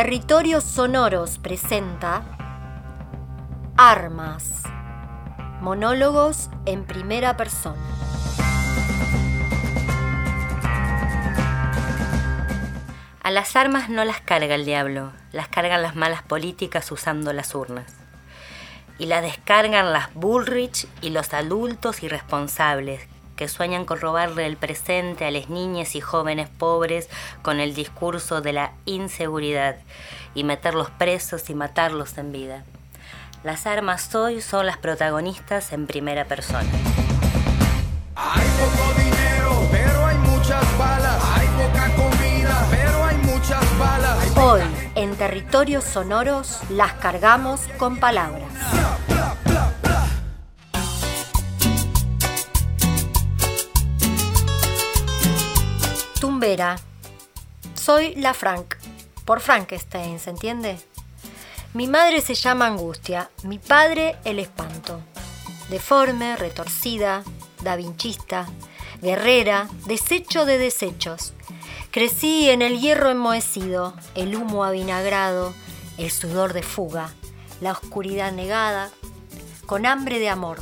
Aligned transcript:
Territorios 0.00 0.62
Sonoros 0.62 1.38
presenta 1.38 2.22
Armas. 3.76 4.62
Monólogos 5.60 6.50
en 6.66 6.84
primera 6.84 7.36
persona. 7.36 7.82
A 13.20 13.32
las 13.32 13.56
armas 13.56 13.88
no 13.88 14.04
las 14.04 14.20
carga 14.20 14.54
el 14.54 14.64
diablo, 14.64 15.10
las 15.32 15.48
cargan 15.48 15.82
las 15.82 15.96
malas 15.96 16.22
políticas 16.22 16.92
usando 16.92 17.32
las 17.32 17.56
urnas. 17.56 17.92
Y 19.00 19.06
las 19.06 19.22
descargan 19.22 19.92
las 19.92 20.14
Bullrich 20.14 20.86
y 21.00 21.10
los 21.10 21.34
adultos 21.34 22.04
irresponsables 22.04 23.08
que 23.38 23.46
sueñan 23.46 23.84
con 23.84 24.00
robarle 24.00 24.46
el 24.46 24.56
presente 24.56 25.24
a 25.24 25.30
las 25.30 25.48
niñas 25.48 25.94
y 25.94 26.00
jóvenes 26.00 26.48
pobres 26.48 27.08
con 27.40 27.60
el 27.60 27.72
discurso 27.72 28.40
de 28.40 28.52
la 28.52 28.72
inseguridad 28.84 29.76
y 30.34 30.42
meterlos 30.42 30.90
presos 30.90 31.48
y 31.48 31.54
matarlos 31.54 32.18
en 32.18 32.32
vida. 32.32 32.64
Las 33.44 33.68
armas 33.68 34.12
hoy 34.16 34.40
son 34.40 34.66
las 34.66 34.76
protagonistas 34.76 35.72
en 35.72 35.86
primera 35.86 36.24
persona. 36.24 36.68
Hay 38.16 38.46
poco 38.58 38.98
dinero, 38.98 39.68
pero 39.70 40.04
hay 40.04 40.16
muchas 40.16 40.78
balas. 40.78 41.24
Hay 41.36 41.46
poca 41.46 41.94
comida, 41.94 42.66
pero 42.72 43.04
hay 43.04 43.16
muchas 43.18 43.78
balas. 43.78 44.36
Hoy, 44.36 44.62
en 44.96 45.14
territorios 45.14 45.84
sonoros, 45.84 46.58
las 46.70 46.94
cargamos 46.94 47.60
con 47.78 47.98
palabras. 47.98 49.07
Tumbera. 56.20 56.80
Soy 57.74 58.16
la 58.16 58.34
Frank, 58.34 58.74
por 59.24 59.40
Frankenstein, 59.40 60.18
¿se 60.18 60.30
entiende? 60.30 60.76
Mi 61.74 61.86
madre 61.86 62.20
se 62.22 62.34
llama 62.34 62.66
Angustia, 62.66 63.30
mi 63.44 63.60
padre 63.60 64.16
el 64.24 64.40
espanto. 64.40 65.00
Deforme, 65.70 66.34
retorcida, 66.34 67.22
davinchista, 67.62 68.48
guerrera, 69.00 69.68
desecho 69.86 70.44
de 70.44 70.58
desechos. 70.58 71.34
Crecí 71.92 72.50
en 72.50 72.62
el 72.62 72.80
hierro 72.80 73.10
enmohecido, 73.10 73.94
el 74.16 74.34
humo 74.34 74.64
avinagrado, 74.64 75.54
el 75.98 76.10
sudor 76.10 76.52
de 76.52 76.64
fuga, 76.64 77.12
la 77.60 77.70
oscuridad 77.70 78.32
negada, 78.32 78.90
con 79.66 79.86
hambre 79.86 80.18
de 80.18 80.30
amor. 80.30 80.58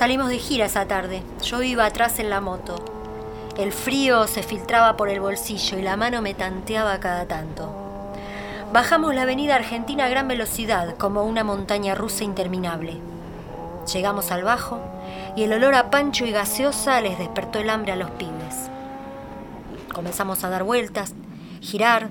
Salimos 0.00 0.30
de 0.30 0.38
gira 0.38 0.64
esa 0.64 0.86
tarde. 0.86 1.22
Yo 1.42 1.62
iba 1.62 1.84
atrás 1.84 2.18
en 2.20 2.30
la 2.30 2.40
moto. 2.40 2.82
El 3.58 3.70
frío 3.70 4.26
se 4.28 4.42
filtraba 4.42 4.96
por 4.96 5.10
el 5.10 5.20
bolsillo 5.20 5.76
y 5.76 5.82
la 5.82 5.98
mano 5.98 6.22
me 6.22 6.32
tanteaba 6.32 6.98
cada 7.00 7.26
tanto. 7.26 7.70
Bajamos 8.72 9.14
la 9.14 9.22
avenida 9.24 9.56
Argentina 9.56 10.06
a 10.06 10.08
gran 10.08 10.26
velocidad, 10.26 10.96
como 10.96 11.24
una 11.24 11.44
montaña 11.44 11.94
rusa 11.94 12.24
interminable. 12.24 12.96
Llegamos 13.92 14.30
al 14.30 14.42
bajo 14.42 14.80
y 15.36 15.42
el 15.42 15.52
olor 15.52 15.74
a 15.74 15.90
pancho 15.90 16.24
y 16.24 16.30
gaseosa 16.30 16.98
les 17.02 17.18
despertó 17.18 17.58
el 17.58 17.68
hambre 17.68 17.92
a 17.92 17.96
los 17.96 18.10
pibes. 18.12 18.70
Comenzamos 19.92 20.44
a 20.44 20.48
dar 20.48 20.62
vueltas, 20.62 21.12
girar, 21.60 22.08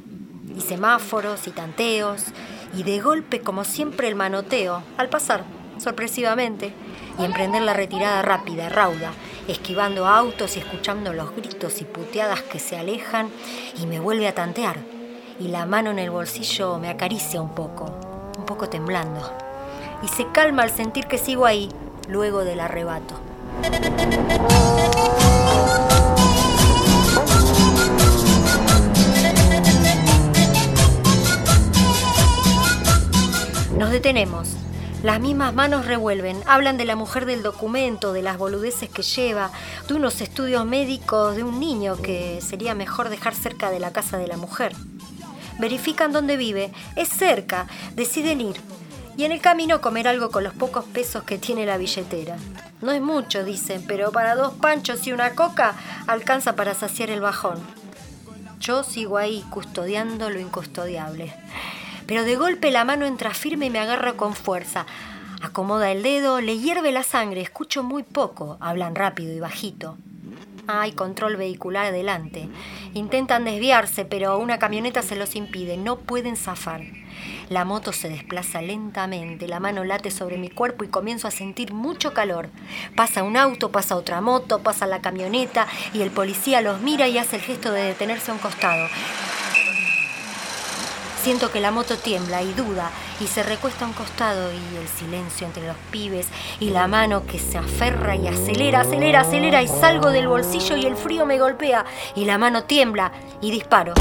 y 0.56 0.62
semáforos 0.62 1.48
y 1.48 1.50
tanteos, 1.50 2.26
y 2.72 2.84
de 2.84 3.00
golpe, 3.00 3.42
como 3.42 3.64
siempre, 3.64 4.08
el 4.08 4.14
manoteo, 4.14 4.84
al 5.00 5.10
pasar, 5.10 5.44
sorpresivamente, 5.80 6.74
y 7.18 7.26
emprender 7.26 7.62
la 7.62 7.74
retirada 7.74 8.22
rápida, 8.22 8.70
rauda, 8.70 9.12
esquivando 9.48 10.06
autos 10.06 10.56
y 10.56 10.60
escuchando 10.60 11.14
los 11.14 11.36
gritos 11.36 11.82
y 11.82 11.86
puteadas 11.86 12.42
que 12.42 12.60
se 12.60 12.78
alejan 12.78 13.30
y 13.78 13.86
me 13.86 14.00
vuelve 14.00 14.28
a 14.28 14.36
tantear. 14.36 14.78
Y 15.40 15.48
la 15.48 15.66
mano 15.66 15.92
en 15.92 16.00
el 16.00 16.12
bolsillo 16.12 16.78
me 16.80 16.90
acaricia 16.90 17.42
un 17.42 17.56
poco, 17.56 17.86
un 18.38 18.46
poco 18.46 18.70
temblando. 18.70 19.22
Y 20.04 20.08
se 20.08 20.28
calma 20.32 20.64
al 20.64 20.72
sentir 20.72 21.08
que 21.08 21.18
sigo 21.18 21.46
ahí, 21.46 21.70
luego 22.08 22.44
del 22.44 22.60
arrebato. 22.60 23.16
Nos 33.78 33.92
detenemos. 33.92 34.50
Las 35.02 35.22
mismas 35.22 35.54
manos 35.54 35.86
revuelven, 35.86 36.44
hablan 36.46 36.76
de 36.76 36.84
la 36.84 36.98
mujer 36.98 37.26
del 37.26 37.42
documento, 37.42 38.12
de 38.12 38.22
las 38.22 38.38
boludeces 38.38 38.90
que 38.90 39.02
lleva, 39.02 39.50
de 39.88 39.94
unos 39.94 40.20
estudios 40.20 40.66
médicos 40.66 41.38
de 41.38 41.44
un 41.44 41.58
niño 41.58 41.96
que 41.96 42.42
sería 42.42 42.76
mejor 42.76 43.08
dejar 43.08 43.34
cerca 43.34 43.72
de 43.72 43.80
la 43.80 43.94
casa 43.94 44.18
de 44.18 44.28
la 44.28 44.36
mujer. 44.36 44.76
Verifican 45.58 46.12
dónde 46.12 46.36
vive, 46.36 46.74
es 46.98 47.08
cerca, 47.08 47.68
deciden 47.96 48.42
ir. 48.42 48.58
Y 49.16 49.24
en 49.24 49.32
el 49.32 49.40
camino 49.40 49.80
comer 49.80 50.06
algo 50.06 50.32
con 50.32 50.44
los 50.44 50.54
pocos 50.54 50.84
pesos 50.84 51.24
que 51.24 51.38
tiene 51.38 51.66
la 51.66 51.78
billetera. 51.78 52.36
No 52.82 52.92
es 52.92 53.02
mucho, 53.02 53.46
dicen, 53.46 53.86
pero 53.88 54.12
para 54.12 54.36
dos 54.36 54.56
panchos 54.56 55.08
y 55.08 55.14
una 55.14 55.30
coca 55.34 55.76
alcanza 56.08 56.58
para 56.58 56.74
saciar 56.74 57.10
el 57.10 57.22
bajón. 57.22 57.58
Yo 58.60 58.84
sigo 58.84 59.18
ahí 59.18 59.46
custodiando 59.50 60.30
lo 60.30 60.40
incustodiable 60.40 61.34
pero 62.10 62.24
de 62.24 62.38
golpe 62.38 62.72
la 62.72 62.86
mano 62.86 63.06
entra 63.06 63.36
firme 63.36 63.68
y 63.68 63.70
me 63.70 63.78
agarra 63.78 64.14
con 64.14 64.34
fuerza. 64.34 64.88
Acomoda 65.44 65.92
el 65.92 66.02
dedo, 66.02 66.42
le 66.42 66.58
hierve 66.58 66.92
la 66.92 67.04
sangre, 67.04 67.42
escucho 67.42 67.84
muy 67.84 68.02
poco, 68.02 68.58
hablan 68.60 68.96
rápido 68.96 69.32
y 69.32 69.40
bajito. 69.40 69.96
Hay 70.66 70.94
control 70.94 71.36
vehicular 71.36 71.86
adelante. 71.86 72.50
Intentan 72.96 73.46
desviarse, 73.46 74.06
pero 74.06 74.40
una 74.40 74.58
camioneta 74.58 75.04
se 75.04 75.16
los 75.16 75.36
impide, 75.36 75.78
no 75.78 75.98
pueden 75.98 76.36
zafar. 76.36 76.82
La 77.50 77.64
moto 77.64 77.94
se 77.94 78.10
desplaza 78.10 78.64
lentamente, 78.64 79.48
la 79.48 79.60
mano 79.60 79.84
late 79.84 80.10
sobre 80.10 80.40
mi 80.40 80.50
cuerpo 80.50 80.84
y 80.84 80.88
comienzo 80.88 81.28
a 81.28 81.32
sentir 81.32 81.74
mucho 81.74 82.16
calor. 82.16 82.50
Pasa 82.96 83.22
un 83.22 83.38
auto, 83.38 83.72
pasa 83.72 83.96
otra 83.96 84.20
moto, 84.20 84.64
pasa 84.64 84.88
la 84.88 85.02
camioneta 85.02 85.68
y 85.94 86.02
el 86.02 86.10
policía 86.10 86.62
los 86.62 86.82
mira 86.82 87.08
y 87.08 87.20
hace 87.20 87.36
el 87.36 87.44
gesto 87.44 87.72
de 87.72 87.84
detenerse 87.84 88.32
a 88.32 88.34
un 88.34 88.40
costado. 88.40 88.88
Siento 91.24 91.52
que 91.52 91.60
la 91.60 91.72
moto 91.72 91.98
tiembla 91.98 92.42
y 92.42 92.54
duda 92.54 92.92
y 93.20 93.28
se 93.28 93.44
recuesta 93.44 93.84
a 93.84 93.90
un 93.90 93.94
costado 93.94 94.52
y 94.54 94.78
el 94.78 94.88
silencio 94.88 95.46
entre 95.46 95.68
los 95.68 95.76
pibes 95.92 96.28
y 96.62 96.70
la 96.70 96.88
mano 96.88 97.26
que 97.26 97.40
se 97.40 97.58
aferra 97.58 98.16
y 98.16 98.28
acelera, 98.28 98.82
acelera, 98.82 99.22
acelera 99.22 99.62
y 99.62 99.68
salgo 99.68 100.12
del 100.12 100.30
bolsillo 100.30 100.78
y 100.78 100.86
el 100.86 100.96
frío 100.96 101.26
me 101.26 101.38
golpea 101.38 101.86
y 102.16 102.24
la 102.24 102.38
mano 102.38 102.64
tiembla 102.64 103.12
y 103.42 103.52
disparo. 103.52 103.94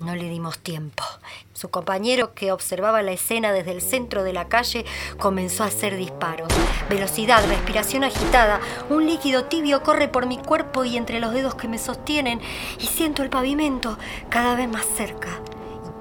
No 0.00 0.16
le 0.16 0.30
dimos 0.30 0.58
tiempo. 0.58 1.04
Su 1.52 1.68
compañero, 1.68 2.32
que 2.32 2.52
observaba 2.52 3.02
la 3.02 3.12
escena 3.12 3.52
desde 3.52 3.72
el 3.72 3.82
centro 3.82 4.22
de 4.22 4.32
la 4.32 4.48
calle, 4.48 4.86
comenzó 5.18 5.62
a 5.62 5.66
hacer 5.66 5.94
disparos. 5.96 6.48
Velocidad, 6.88 7.46
respiración 7.46 8.04
agitada, 8.04 8.60
un 8.88 9.06
líquido 9.06 9.44
tibio 9.44 9.82
corre 9.82 10.08
por 10.08 10.24
mi 10.24 10.38
cuerpo 10.38 10.84
y 10.86 10.96
entre 10.96 11.20
los 11.20 11.34
dedos 11.34 11.54
que 11.54 11.68
me 11.68 11.76
sostienen 11.76 12.40
y 12.78 12.86
siento 12.86 13.22
el 13.22 13.28
pavimento 13.28 13.98
cada 14.30 14.54
vez 14.54 14.70
más 14.70 14.86
cerca. 14.86 15.28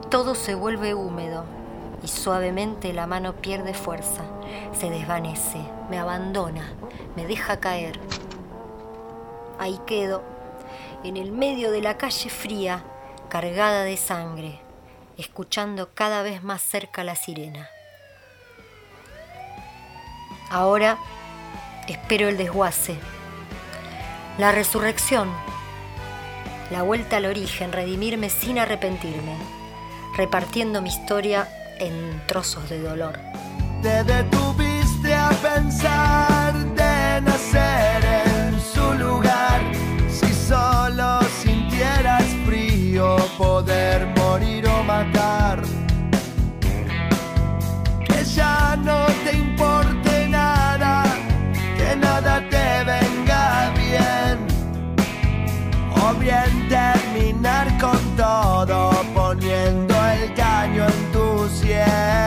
Todo 0.09 0.33
se 0.33 0.55
vuelve 0.55 0.93
húmedo 0.93 1.43
y 2.01 2.07
suavemente 2.07 2.93
la 2.93 3.05
mano 3.05 3.33
pierde 3.33 3.73
fuerza, 3.73 4.23
se 4.71 4.89
desvanece, 4.89 5.59
me 5.89 5.99
abandona, 5.99 6.71
me 7.17 7.27
deja 7.27 7.59
caer. 7.59 7.99
Ahí 9.59 9.77
quedo, 9.85 10.23
en 11.03 11.17
el 11.17 11.33
medio 11.33 11.69
de 11.69 11.81
la 11.81 11.97
calle 11.97 12.29
fría, 12.29 12.81
cargada 13.29 13.83
de 13.83 13.95
sangre, 13.95 14.59
escuchando 15.17 15.89
cada 15.93 16.23
vez 16.23 16.43
más 16.43 16.61
cerca 16.61 17.03
la 17.03 17.15
sirena. 17.15 17.69
Ahora 20.49 20.97
espero 21.87 22.27
el 22.27 22.37
desguace, 22.37 22.97
la 24.37 24.51
resurrección, 24.51 25.31
la 26.71 26.81
vuelta 26.81 27.17
al 27.17 27.25
origen, 27.25 27.71
redimirme 27.71 28.29
sin 28.29 28.59
arrepentirme, 28.59 29.37
repartiendo 30.17 30.81
mi 30.81 30.89
historia 30.89 31.47
en 31.79 32.21
trozos 32.27 32.69
de 32.69 32.81
dolor. 32.81 33.19
Te 33.81 34.03
detuviste 34.03 35.13
a 35.13 35.29
pensar 35.29 36.53
de 36.75 37.21
nacer 37.21 37.58
el 60.23 60.33
caño 60.33 60.85
en 60.85 61.11
tu 61.11 61.47
sien. 61.49 62.18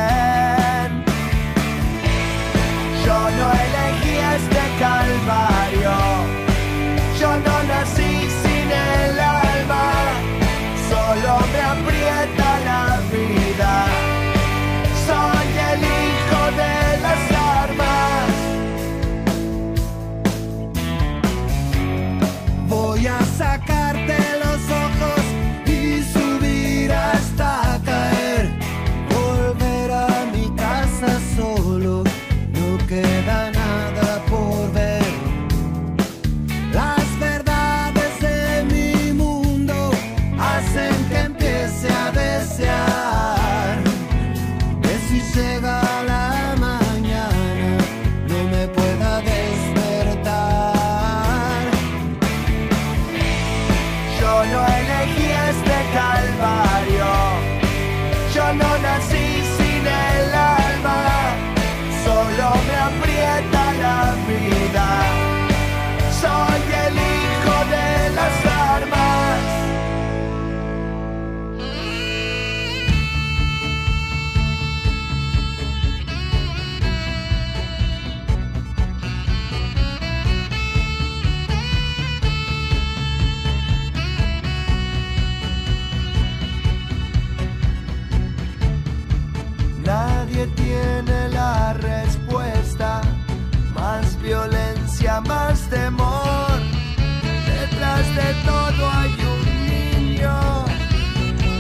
De 98.14 98.34
todo 98.44 98.90
hay 98.90 99.14
un 99.34 99.42
niño 99.66 100.64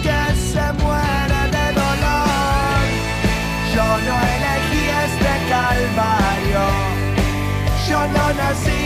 que 0.02 0.20
se 0.36 0.66
muere 0.82 1.40
de 1.56 1.66
dolor. 1.72 2.84
Yo 3.74 3.86
no 4.06 4.14
elegí 4.34 4.84
este 5.04 5.32
calvario, 5.48 6.64
yo 7.88 8.00
no 8.08 8.34
nací. 8.34 8.81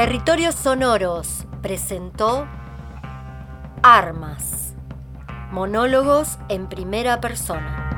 Territorios 0.00 0.54
Sonoros 0.54 1.44
presentó 1.60 2.48
Armas, 3.82 4.74
monólogos 5.52 6.38
en 6.48 6.70
primera 6.70 7.20
persona. 7.20 7.89